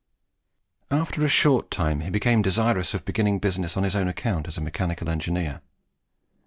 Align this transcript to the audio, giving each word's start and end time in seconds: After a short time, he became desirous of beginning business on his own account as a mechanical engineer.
After 0.89 1.23
a 1.23 1.27
short 1.29 1.69
time, 1.69 1.99
he 1.99 2.09
became 2.09 2.41
desirous 2.41 2.95
of 2.95 3.05
beginning 3.05 3.37
business 3.37 3.77
on 3.77 3.83
his 3.83 3.95
own 3.95 4.07
account 4.07 4.47
as 4.47 4.57
a 4.57 4.61
mechanical 4.61 5.09
engineer. 5.11 5.61